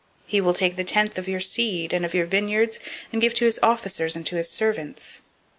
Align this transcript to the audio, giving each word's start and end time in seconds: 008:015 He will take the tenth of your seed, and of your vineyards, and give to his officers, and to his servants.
008:015 0.23 0.29
He 0.31 0.41
will 0.41 0.53
take 0.55 0.75
the 0.77 0.83
tenth 0.83 1.17
of 1.19 1.27
your 1.27 1.39
seed, 1.39 1.93
and 1.93 2.03
of 2.03 2.15
your 2.15 2.25
vineyards, 2.25 2.79
and 3.11 3.21
give 3.21 3.35
to 3.35 3.45
his 3.45 3.59
officers, 3.61 4.15
and 4.15 4.25
to 4.25 4.35
his 4.35 4.49
servants. 4.49 5.21